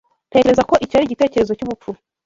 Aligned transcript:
Ntekereza 0.29 0.63
ko 0.69 0.75
icyo 0.83 0.95
ari 0.95 1.05
igitekerezo 1.07 1.51
cyubupfu. 1.57 1.89